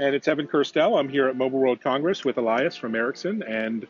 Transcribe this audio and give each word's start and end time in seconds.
and 0.00 0.14
it's 0.14 0.26
Evan 0.28 0.46
Kirstel. 0.46 0.98
I'm 0.98 1.10
here 1.10 1.28
at 1.28 1.36
Mobile 1.36 1.58
World 1.58 1.82
Congress 1.82 2.24
with 2.24 2.38
Elias 2.38 2.74
from 2.74 2.94
Ericsson, 2.94 3.42
and 3.42 3.86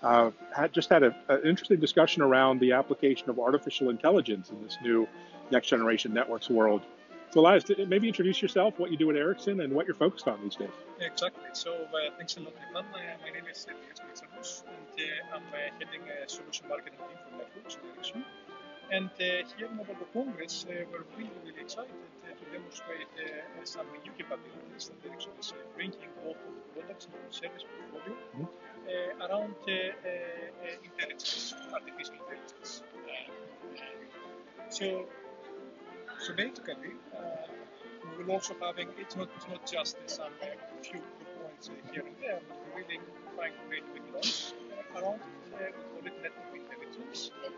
uh, 0.00 0.30
had 0.54 0.72
just 0.72 0.88
had 0.88 1.02
an 1.02 1.14
interesting 1.44 1.80
discussion 1.80 2.22
around 2.22 2.60
the 2.60 2.72
application 2.72 3.28
of 3.28 3.40
artificial 3.40 3.90
intelligence 3.90 4.50
in 4.50 4.62
this 4.62 4.78
new 4.80 5.08
next 5.50 5.66
generation 5.66 6.14
networks 6.14 6.48
world. 6.48 6.82
So, 7.30 7.40
Elias, 7.40 7.64
maybe 7.88 8.06
introduce 8.06 8.40
yourself, 8.40 8.78
what 8.78 8.92
you 8.92 8.96
do 8.96 9.10
at 9.10 9.16
Ericsson, 9.16 9.60
and 9.60 9.72
what 9.72 9.86
you're 9.86 9.96
focused 9.96 10.28
on 10.28 10.40
these 10.42 10.54
days. 10.54 10.68
Exactly. 11.00 11.42
So, 11.52 11.72
uh, 11.72 12.10
thanks 12.16 12.36
a 12.36 12.40
lot, 12.40 12.52
Ivan. 12.70 12.86
Uh, 12.94 12.98
my 13.20 13.30
name 13.30 13.44
is 13.50 13.66
Elias 13.66 14.00
Mitsaros, 14.00 14.62
and 14.68 15.00
uh, 15.00 15.36
I'm 15.36 15.42
uh, 15.42 15.56
heading 15.78 16.00
a 16.24 16.28
solution 16.28 16.68
marketing 16.68 16.98
team 16.98 17.18
for 17.24 17.36
networks 17.36 17.74
at 17.74 17.96
Ericsson. 17.96 18.24
And 18.92 19.06
uh, 19.06 19.46
here 19.56 19.68
in 19.70 19.76
Mobile 19.76 19.94
Congress, 20.12 20.66
uh, 20.68 20.82
we're 20.90 21.06
really, 21.16 21.30
really 21.46 21.60
excited 21.62 21.94
to 22.26 22.44
demonstrate 22.50 23.06
uh, 23.22 23.62
some 23.62 23.86
new 24.02 24.10
capabilities 24.18 24.90
that 24.90 25.08
Ericsson 25.08 25.30
is 25.38 25.52
uh, 25.52 25.62
bringing 25.76 26.10
both 26.24 26.34
of 26.34 26.52
the 26.58 26.80
products 26.80 27.06
and 27.06 27.14
the 27.22 27.32
service 27.32 27.62
portfolio 27.70 28.18
uh, 28.42 29.26
around 29.26 29.54
intelligence, 30.82 31.54
artificial 31.72 32.14
intelligence. 32.18 32.82
so, 34.70 35.06
so 36.18 36.34
basically, 36.34 36.90
we 38.18 38.24
will 38.24 38.32
also 38.32 38.56
having 38.60 38.88
it's 38.98 39.14
not 39.14 39.28
it's 39.36 39.46
not 39.46 39.62
just 39.70 39.98
some 40.06 40.32
few 40.82 40.98
points 41.38 41.70
here 41.92 42.02
and 42.02 42.16
there, 42.20 42.40
but 42.48 42.58
we're 42.74 42.82
really 42.82 42.98
trying 43.36 43.52
to 43.54 43.62
create 43.68 43.86
technologies 43.94 44.54
around 44.96 45.20
it. 45.22 45.74
we 45.78 45.82
call 45.94 46.06
it 46.10 46.22
network 46.22 46.54
intelligence 46.54 46.79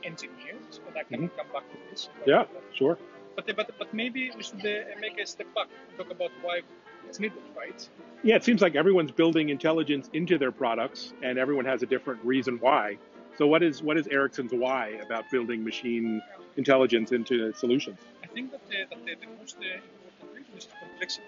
engineers, 0.04 0.80
and 0.86 0.96
I 0.96 1.02
can 1.02 1.28
mm-hmm. 1.28 1.36
come 1.36 1.46
back 1.52 1.70
to 1.70 1.78
this. 1.90 2.08
Yeah, 2.26 2.44
sure. 2.72 2.98
But, 3.36 3.46
but, 3.56 3.70
but 3.78 3.94
maybe 3.94 4.30
we 4.36 4.42
should 4.42 4.60
uh, 4.60 4.98
make 5.00 5.18
a 5.18 5.26
step 5.26 5.46
back 5.54 5.68
and 5.88 5.98
talk 5.98 6.10
about 6.10 6.30
why 6.42 6.60
it's 7.08 7.18
needed, 7.18 7.38
right? 7.56 7.88
Yeah, 8.22 8.36
it 8.36 8.44
seems 8.44 8.60
like 8.60 8.74
everyone's 8.74 9.10
building 9.10 9.48
intelligence 9.48 10.10
into 10.12 10.38
their 10.38 10.52
products, 10.52 11.12
and 11.22 11.38
everyone 11.38 11.64
has 11.64 11.82
a 11.82 11.86
different 11.86 12.24
reason 12.24 12.58
why. 12.58 12.98
So, 13.38 13.46
what 13.46 13.62
is 13.62 13.82
what 13.82 13.96
is 13.96 14.06
Ericsson's 14.08 14.52
why 14.52 15.00
about 15.04 15.30
building 15.30 15.64
machine 15.64 16.22
intelligence 16.56 17.12
into 17.12 17.52
solutions? 17.54 17.98
I 18.22 18.26
think 18.26 18.50
that, 18.52 18.60
uh, 18.68 18.88
that 18.90 19.04
the, 19.06 19.26
the 19.26 19.32
most 19.38 19.56
uh, 19.58 19.80
important 20.20 20.36
reason 20.36 20.58
is 20.58 20.68
complexity. 20.78 21.26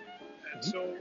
And 0.53 0.63
mm-hmm. 0.63 0.71
so, 0.71 0.95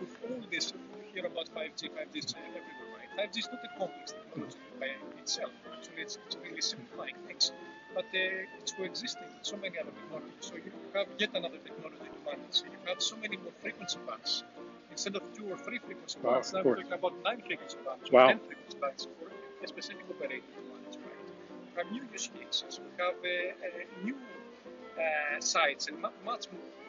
with 0.00 0.16
all 0.24 0.40
this, 0.50 0.72
hear 1.18 1.26
about 1.26 1.50
5G, 1.54 1.90
5G 1.90 2.16
is 2.16 2.34
everywhere, 2.38 2.90
right? 2.94 3.10
5G 3.18 3.38
is 3.38 3.48
not 3.50 3.64
a 3.64 3.78
complex 3.78 4.14
technology 4.14 4.58
by 4.78 4.86
itself. 5.18 5.50
Actually, 5.74 6.02
it's, 6.02 6.18
it's 6.26 6.36
really 6.44 6.60
simplifying 6.60 7.14
things 7.26 7.52
but 7.94 8.04
uh, 8.14 8.60
it's 8.60 8.72
coexisting 8.72 9.26
with 9.34 9.42
so 9.42 9.56
many 9.56 9.78
other 9.78 9.90
technologies. 9.90 10.44
So 10.48 10.54
you 10.56 10.70
have 10.94 11.08
yet 11.18 11.30
another 11.34 11.58
technology 11.58 12.08
to 12.14 12.20
manage. 12.24 12.54
So 12.60 12.64
you 12.66 12.78
have 12.86 13.02
so 13.02 13.16
many 13.16 13.36
more 13.38 13.50
frequency 13.62 13.98
bands. 14.06 14.44
Instead 14.92 15.16
of 15.16 15.22
two 15.34 15.50
or 15.50 15.58
three 15.58 15.78
frequency 15.78 16.18
wow, 16.22 16.34
bands, 16.34 16.52
now 16.52 16.62
we're 16.62 16.76
talking 16.76 16.92
about 16.92 17.14
nine 17.24 17.40
frequency 17.40 17.78
bands 17.84 18.12
wow. 18.12 18.24
or 18.24 18.28
ten 18.28 18.38
frequency 18.46 18.78
bands 18.78 19.08
for 19.18 19.26
a 19.64 19.66
specific 19.66 20.04
operator 20.10 20.46
to 20.54 20.62
manage. 20.70 20.96
Right? 21.02 21.26
We 21.66 21.82
have 21.82 21.90
new 21.90 22.04
use 22.12 22.30
cases. 22.38 22.78
We 22.78 22.92
have 23.02 23.18
uh, 23.18 23.66
uh, 23.66 24.04
new 24.04 24.14
uh, 24.14 25.40
sites 25.40 25.88
and 25.88 25.98
much 26.24 26.46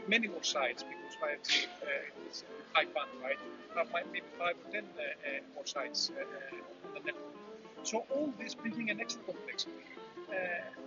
many 0.09 0.27
more 0.27 0.43
sites 0.43 0.83
because 0.83 1.13
5G 1.21 1.65
uh, 1.65 2.29
is 2.29 2.43
high 2.73 2.85
band, 2.85 3.11
right? 3.23 3.37
We 3.69 3.77
have 3.77 3.89
maybe 4.11 4.25
five 4.37 4.55
or 4.61 4.71
ten 4.71 4.85
uh, 4.97 5.01
uh, 5.01 5.39
more 5.55 5.65
sites 5.65 6.11
on 6.85 6.93
the 6.93 6.99
network. 7.05 7.35
So 7.83 8.05
all 8.09 8.33
this 8.39 8.55
bringing 8.55 8.89
an 8.89 8.99
extra 8.99 9.23
complexity 9.23 9.71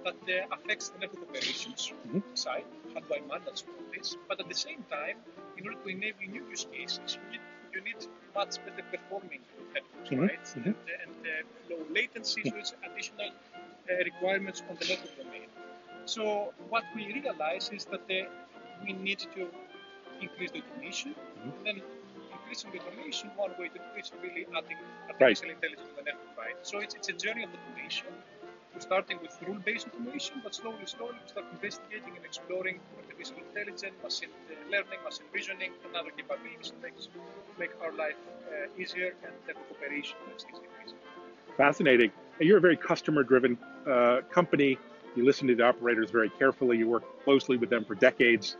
that 0.04 0.14
uh, 0.14 0.54
affects 0.54 0.90
the 0.90 0.98
network 0.98 1.28
operations 1.28 1.92
mm-hmm. 2.06 2.20
side. 2.34 2.64
How 2.94 3.00
do 3.00 3.14
I 3.14 3.20
manage 3.26 3.64
all 3.66 3.84
this? 3.94 4.16
But 4.28 4.40
at 4.40 4.48
the 4.48 4.54
same 4.54 4.84
time, 4.90 5.16
in 5.56 5.66
order 5.66 5.78
to 5.80 5.88
enable 5.88 6.26
new 6.28 6.44
use 6.50 6.66
cases, 6.72 7.18
you 7.18 7.30
need, 7.32 7.44
you 7.74 7.80
need 7.82 8.00
much 8.34 8.56
better 8.64 8.84
performing 8.90 9.40
networks, 9.74 10.10
mm-hmm. 10.10 10.22
right? 10.22 10.44
Mm-hmm. 10.44 10.68
And, 10.68 10.76
and 11.02 11.16
uh, 11.26 11.74
low 11.74 11.82
latency, 11.90 12.42
so 12.44 12.56
it's 12.56 12.74
additional 12.84 13.30
uh, 13.30 14.04
requirements 14.04 14.62
on 14.68 14.76
the 14.80 14.86
network 14.86 15.16
domain. 15.16 15.48
So 16.04 16.52
what 16.68 16.84
we 16.94 17.12
realize 17.12 17.70
is 17.72 17.84
that 17.86 18.02
uh, 18.10 18.28
we 18.84 18.92
need 18.92 19.18
to 19.18 19.48
increase 20.20 20.50
the 20.50 20.62
automation. 20.62 21.14
Mm-hmm. 21.14 21.64
Then 21.64 21.82
increasing 22.32 22.70
the 22.72 22.80
automation, 22.80 23.30
one 23.36 23.50
way 23.58 23.68
to 23.68 23.78
do 23.78 23.90
it 23.96 24.04
is 24.04 24.12
really 24.22 24.46
adding 24.56 24.78
artificial 25.08 25.48
right. 25.48 25.56
intelligence 25.56 25.88
to 25.90 25.96
the 25.96 26.02
network, 26.02 26.38
right? 26.38 26.56
So 26.62 26.78
it's, 26.78 26.94
it's 26.94 27.08
a 27.08 27.12
journey 27.12 27.44
of 27.44 27.50
automation 27.50 28.06
we're 28.74 28.80
starting 28.80 29.18
with 29.20 29.36
rule-based 29.46 29.88
automation, 29.88 30.40
but 30.42 30.54
slowly, 30.54 30.86
slowly 30.86 31.14
we 31.22 31.28
start 31.28 31.44
investigating 31.52 32.16
and 32.16 32.24
exploring 32.24 32.80
artificial 32.96 33.36
intelligence, 33.36 33.94
machine 34.02 34.30
learning, 34.70 35.00
machine 35.04 35.26
visioning, 35.32 35.72
and 35.84 35.94
other 35.94 36.10
capabilities 36.10 36.70
to 36.70 36.76
make, 37.58 37.70
our 37.82 37.92
life 37.92 38.16
uh, 38.48 38.80
easier 38.80 39.14
and 39.24 39.32
the 39.46 39.52
cooperation 39.52 40.16
easier. 40.28 40.96
Fascinating. 41.56 42.10
You're 42.40 42.58
a 42.58 42.60
very 42.60 42.76
customer-driven 42.76 43.58
uh, 43.86 44.20
company. 44.30 44.78
You 45.16 45.26
listen 45.26 45.46
to 45.48 45.54
the 45.54 45.64
operators 45.64 46.10
very 46.10 46.30
carefully. 46.30 46.78
You 46.78 46.88
work 46.88 47.04
closely 47.24 47.58
with 47.58 47.68
them 47.68 47.84
for 47.84 47.94
decades. 47.94 48.56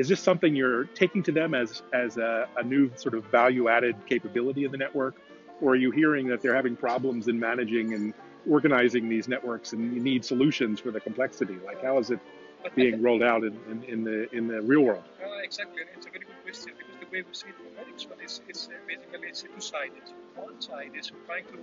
Is 0.00 0.08
this 0.08 0.20
something 0.20 0.56
you're 0.56 0.84
taking 1.02 1.22
to 1.24 1.32
them 1.32 1.54
as 1.54 1.82
as 1.92 2.16
a, 2.16 2.48
a 2.56 2.62
new 2.62 2.90
sort 2.96 3.14
of 3.14 3.24
value-added 3.26 3.96
capability 4.06 4.64
in 4.64 4.70
the 4.72 4.78
network, 4.78 5.14
or 5.60 5.72
are 5.72 5.76
you 5.76 5.90
hearing 5.90 6.26
that 6.28 6.40
they're 6.40 6.54
having 6.54 6.74
problems 6.74 7.28
in 7.28 7.38
managing 7.38 7.92
and 7.92 8.14
organizing 8.48 9.08
these 9.08 9.28
networks 9.28 9.72
and 9.72 9.94
you 9.94 10.00
need 10.00 10.24
solutions 10.24 10.80
for 10.80 10.90
the 10.90 11.00
complexity. 11.00 11.56
Like 11.64 11.82
how 11.82 11.98
is 11.98 12.10
it 12.10 12.20
being 12.74 13.02
rolled 13.02 13.22
out 13.22 13.44
in, 13.44 13.58
in, 13.70 13.82
in 13.84 14.04
the 14.04 14.34
in 14.34 14.48
the 14.48 14.60
real 14.62 14.82
world? 14.82 15.04
Uh, 15.22 15.42
exactly, 15.42 15.82
it's 15.94 16.06
a 16.06 16.10
very 16.10 16.24
good 16.24 16.42
question 16.42 16.72
because 16.78 16.96
the 17.00 17.06
way 17.12 17.22
we 17.22 17.34
see 17.34 17.48
it 17.48 17.56
from 17.56 17.72
Ericsson 17.78 18.12
is 18.24 18.40
it's 18.48 18.68
uh, 18.68 18.72
basically 18.86 19.28
it's 19.28 19.42
two-sided. 19.42 20.06
One 20.36 20.60
side 20.60 20.92
is 20.98 21.12
trying 21.26 21.44
to, 21.52 21.58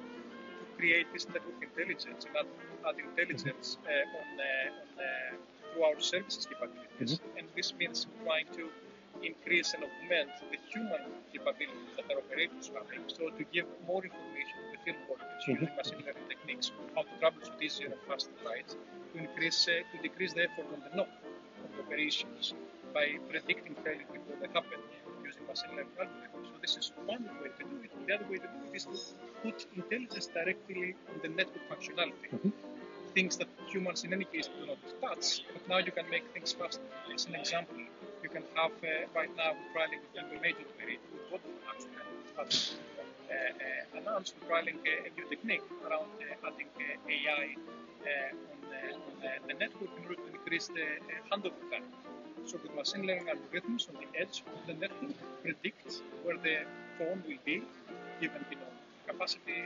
create 0.78 1.08
this 1.12 1.28
network 1.34 1.58
intelligence 1.60 2.28
and 2.30 2.46
add, 2.86 2.96
intelligence 3.00 3.80
uh, 3.82 4.18
on, 4.20 4.28
on 4.38 5.38
through 5.78 5.86
our 5.86 6.00
services 6.00 6.48
capabilities, 6.50 7.20
mm-hmm. 7.20 7.38
and 7.38 7.48
this 7.56 7.74
means 7.78 8.08
trying 8.24 8.48
to 8.58 8.70
increase 9.22 9.74
and 9.74 9.84
augment 9.84 10.30
the 10.52 10.58
human 10.74 11.02
capabilities 11.32 11.94
that 11.96 12.06
our 12.12 12.18
operators 12.22 12.72
having, 12.74 13.06
so 13.08 13.30
to 13.30 13.44
give 13.54 13.66
more 13.86 14.04
information 14.04 14.58
to 14.62 14.68
the 14.74 14.80
field 14.86 15.02
workers 15.10 15.42
mm-hmm. 15.42 15.62
using 15.62 15.76
machine 15.78 16.02
learning 16.06 16.28
techniques 16.30 16.72
how 16.96 17.02
to 17.02 17.14
troubleshoot 17.22 17.62
easier 17.62 17.88
and 17.88 18.02
faster 18.08 18.34
right 18.46 18.70
to 19.14 19.16
increase 19.18 19.68
uh, 19.68 19.82
to 19.92 19.96
decrease 20.02 20.34
the 20.34 20.44
effort 20.50 20.68
on 20.74 20.80
the 20.86 20.92
NOC 20.98 21.10
of 21.66 21.70
the 21.76 21.82
operations 21.86 22.54
by 22.94 23.06
predicting 23.30 23.76
failure 23.84 24.10
before 24.14 24.38
they 24.42 24.50
happen 24.58 24.82
using 25.26 25.46
machine 25.50 25.74
learning 25.78 25.98
algorithms. 26.02 26.46
So 26.50 26.56
this 26.62 26.78
is 26.78 26.92
one 27.06 27.26
way 27.42 27.50
to 27.58 27.64
do 27.72 27.78
it. 27.86 27.92
The 28.06 28.14
other 28.16 28.28
way 28.30 28.38
to 28.38 28.50
do 28.54 28.60
it 28.70 28.76
is 28.78 28.86
to 28.86 28.98
put 29.44 29.66
intelligence 29.76 30.28
directly 30.28 30.96
on 31.10 31.22
the 31.22 31.30
network 31.30 31.66
functionality. 31.70 32.30
Mm-hmm. 32.34 32.77
Things 33.18 33.38
that 33.38 33.50
humans 33.66 34.04
in 34.04 34.14
any 34.14 34.26
case 34.26 34.48
do 34.48 34.68
not 34.68 34.78
touch, 35.02 35.42
but 35.52 35.68
now 35.68 35.80
you 35.80 35.92
can 35.92 36.08
make 36.12 36.26
things 36.36 36.54
faster. 36.54 36.84
As 37.12 37.26
an 37.26 37.34
example, 37.34 37.82
you 38.22 38.30
can 38.30 38.44
have 38.54 38.70
uh, 38.84 39.10
right 39.16 39.34
now 39.36 39.54
trialing 39.74 40.02
with 40.06 40.22
a 40.22 40.42
major 40.42 40.66
operator 40.70 41.08
with 41.12 41.26
Vodafone 41.32 41.58
actually 41.68 41.98
uh, 42.38 42.44
uh, 43.34 44.00
announced 44.00 44.36
trialing 44.48 44.78
a 44.86 45.10
new 45.18 45.26
technique 45.30 45.66
around 45.86 46.14
uh, 46.22 46.48
adding 46.48 46.70
AI 47.16 47.56
on, 48.54 48.60
on 49.08 49.48
the 49.48 49.54
network 49.56 49.90
in 49.98 50.04
order 50.04 50.22
to 50.22 50.30
increase 50.38 50.68
the 50.68 50.86
handover 51.32 51.64
time. 51.72 51.90
So 52.46 52.60
with 52.62 52.74
machine 52.76 53.08
learning 53.08 53.26
algorithms 53.34 53.90
on 53.90 53.96
the 53.98 54.10
edge 54.22 54.44
of 54.46 54.62
the 54.68 54.74
network 54.74 55.18
predict 55.42 56.04
where 56.24 56.38
the 56.38 56.58
phone 57.00 57.24
will 57.28 57.42
be 57.44 57.64
given 58.22 58.46
you 58.52 58.58
know 58.62 58.72
capacity 59.08 59.66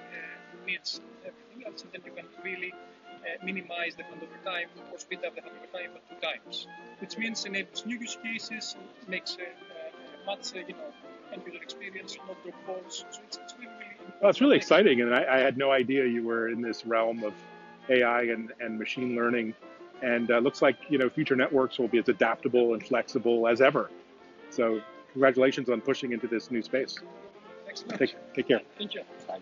needs 0.66 1.02
everything 1.26 1.68
else 1.68 1.84
and 1.84 1.92
then 1.94 2.02
you 2.06 2.14
can 2.14 2.28
really 2.44 2.72
uh, 2.72 3.01
minimize 3.44 3.96
the 3.96 4.04
handover 4.04 4.44
time 4.44 4.68
or 4.92 4.98
speed 4.98 5.20
up 5.26 5.36
the 5.36 5.42
handover 5.42 5.72
time 5.72 5.92
by 5.94 6.02
two 6.10 6.22
times, 6.22 6.68
which 7.00 7.18
means 7.18 7.46
enables 7.46 7.86
new 7.86 7.98
use 7.98 8.18
cases, 8.24 8.76
makes 9.08 9.38
a, 9.38 9.44
a 9.44 10.26
much, 10.26 10.56
uh, 10.56 10.60
you 10.68 10.74
know, 10.74 10.92
end 11.34 11.42
user 11.46 11.62
experience, 11.62 12.18
not 12.28 12.42
drop 12.44 12.66
balls. 12.66 13.06
So 13.12 13.22
it's, 13.26 13.38
it's 13.38 13.54
really, 13.60 13.68
really 13.68 14.14
well, 14.22 14.30
it's 14.30 14.42
really 14.42 14.58
exciting, 14.58 15.02
and 15.02 15.14
I, 15.14 15.26
I, 15.38 15.40
had 15.40 15.58
no 15.58 15.72
idea 15.72 16.06
you 16.06 16.24
were 16.24 16.50
in 16.50 16.62
this 16.62 16.86
realm 16.86 17.24
of 17.24 17.34
AI 17.90 18.24
and, 18.24 18.52
and 18.60 18.78
machine 18.78 19.16
learning. 19.16 19.54
And 20.04 20.32
uh, 20.32 20.40
looks 20.40 20.62
like 20.62 20.78
you 20.90 20.98
know 20.98 21.10
future 21.10 21.36
networks 21.36 21.78
will 21.78 21.88
be 21.88 22.00
as 22.00 22.10
adaptable 22.10 22.74
and 22.74 22.86
flexible 22.86 23.48
as 23.48 23.62
ever. 23.62 23.90
So 24.50 24.82
congratulations 25.12 25.70
on 25.70 25.82
pushing 25.82 26.12
into 26.12 26.28
this 26.28 26.50
new 26.52 26.62
space. 26.62 26.98
Thanks 27.66 27.82
so 27.82 27.88
much. 27.88 28.00
Take, 28.00 28.16
take 28.34 28.48
care. 28.48 28.62
Thank 28.78 28.96
you. 28.96 29.02
Bye. 29.28 29.40